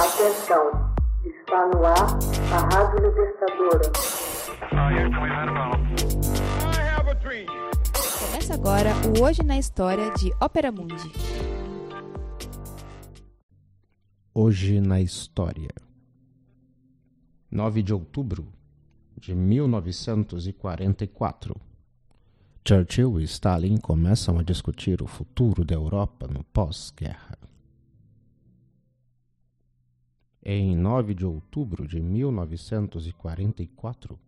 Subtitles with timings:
[0.00, 0.64] Atenção,
[1.26, 2.08] está no ar
[2.54, 3.92] a Rádio Libertadora.
[8.18, 11.12] Começa agora o Hoje na História de Ópera Mundi.
[14.32, 15.68] Hoje na História
[17.50, 18.50] 9 de outubro
[19.18, 21.60] de 1944
[22.66, 27.49] Churchill e Stalin começam a discutir o futuro da Europa no pós-guerra.
[30.42, 34.18] Em 9 de outubro de 1944,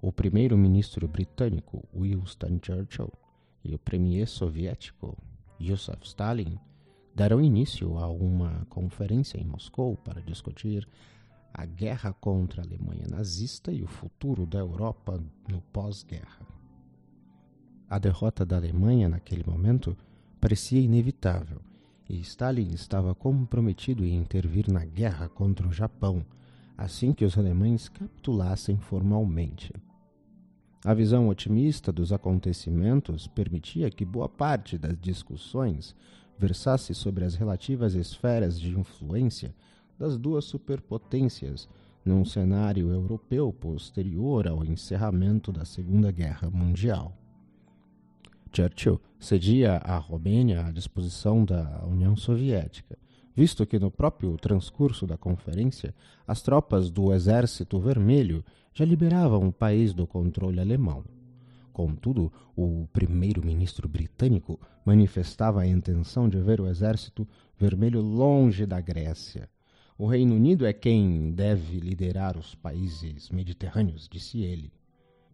[0.00, 3.12] o primeiro-ministro britânico Winston Churchill
[3.62, 5.14] e o premier soviético
[5.60, 6.58] Joseph Stalin
[7.14, 10.88] deram início a uma conferência em Moscou para discutir
[11.52, 16.46] a guerra contra a Alemanha nazista e o futuro da Europa no pós-guerra.
[17.90, 19.94] A derrota da Alemanha naquele momento
[20.40, 21.60] parecia inevitável
[22.08, 26.24] e Stalin estava comprometido em intervir na guerra contra o Japão
[26.78, 29.74] assim que os alemães capitulassem formalmente.
[30.84, 35.96] A visão otimista dos acontecimentos permitia que boa parte das discussões
[36.38, 39.52] versasse sobre as relativas esferas de influência
[39.98, 41.68] das duas superpotências
[42.04, 47.12] num cenário europeu posterior ao encerramento da Segunda Guerra Mundial.
[48.58, 52.98] Churchill cedia a Romênia à disposição da União Soviética,
[53.32, 55.94] visto que no próprio transcurso da conferência
[56.26, 61.04] as tropas do Exército Vermelho já liberavam o país do controle alemão.
[61.72, 69.48] Contudo, o primeiro-ministro britânico manifestava a intenção de ver o Exército Vermelho longe da Grécia.
[69.96, 74.72] O Reino Unido é quem deve liderar os países mediterrâneos, disse ele.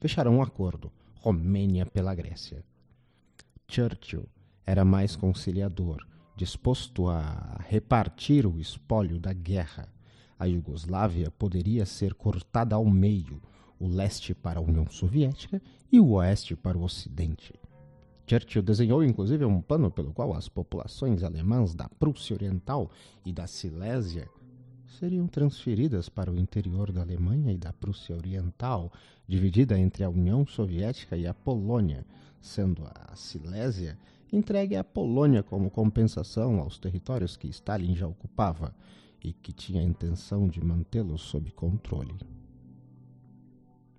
[0.00, 2.64] Fecharam um acordo, Romênia pela Grécia.
[3.70, 4.28] Churchill
[4.66, 6.04] era mais conciliador,
[6.36, 9.88] disposto a repartir o espólio da guerra.
[10.36, 13.40] A Iugoslávia poderia ser cortada ao meio,
[13.78, 17.54] o leste para a União Soviética e o oeste para o Ocidente.
[18.26, 22.90] Churchill desenhou inclusive um plano pelo qual as populações alemãs da Prússia Oriental
[23.24, 24.28] e da Silésia
[25.00, 28.92] seriam transferidas para o interior da Alemanha e da Prússia Oriental,
[29.26, 32.04] dividida entre a União Soviética e a Polônia,
[32.38, 33.98] sendo a Silésia
[34.30, 38.74] entregue à Polônia como compensação aos territórios que Stalin já ocupava
[39.24, 42.14] e que tinha a intenção de mantê-los sob controle.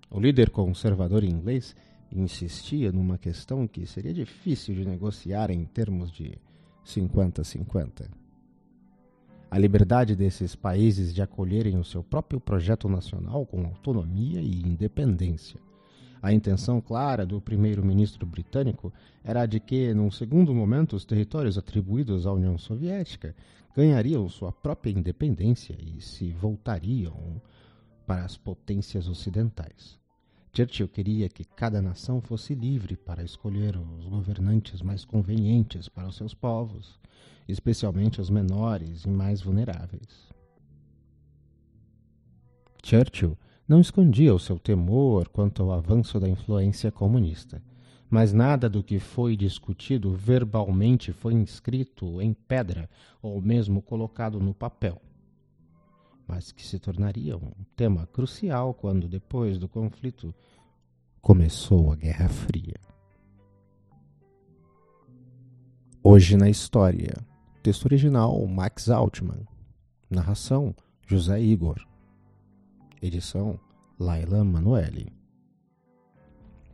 [0.08, 1.74] O líder conservador inglês
[2.12, 6.38] insistia numa questão que seria difícil de negociar em termos de
[6.86, 8.21] 50-50.
[9.52, 15.60] A liberdade desses países de acolherem o seu próprio projeto nacional com autonomia e independência
[16.22, 18.92] a intenção clara do primeiro-ministro britânico
[19.24, 23.34] era a de que, num segundo momento, os territórios atribuídos à União Soviética
[23.74, 27.42] ganhariam sua própria independência e se voltariam
[28.06, 30.01] para as potências ocidentais.
[30.54, 36.14] Churchill queria que cada nação fosse livre para escolher os governantes mais convenientes para os
[36.14, 37.00] seus povos,
[37.48, 40.28] especialmente os menores e mais vulneráveis.
[42.84, 47.62] Churchill não escondia o seu temor quanto ao avanço da influência comunista.
[48.10, 52.90] Mas nada do que foi discutido verbalmente foi inscrito em pedra
[53.22, 55.00] ou mesmo colocado no papel.
[56.32, 60.34] Mas que se tornaria um tema crucial quando, depois do conflito,
[61.20, 62.80] começou a Guerra Fria.
[66.02, 67.12] Hoje na História.
[67.62, 69.46] Texto original Max Altman.
[70.08, 70.74] Narração
[71.06, 71.86] José Igor.
[73.02, 73.60] Edição
[73.98, 75.12] Laila Manoeli.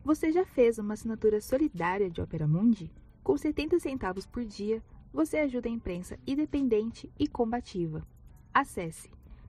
[0.04, 2.92] Você já fez uma assinatura solidária de Opera Mundi?
[3.24, 4.80] Com 70 centavos por dia,
[5.12, 8.06] você ajuda a imprensa independente e combativa.
[8.54, 9.17] Acesse